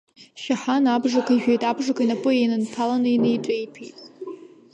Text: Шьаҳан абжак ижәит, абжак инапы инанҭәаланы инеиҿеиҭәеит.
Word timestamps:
Шьаҳан 0.41 0.85
абжак 0.95 1.27
ижәит, 1.35 1.61
абжак 1.69 1.97
инапы 2.03 2.31
инанҭәаланы 2.33 3.09
инеиҿеиҭәеит. 3.11 3.97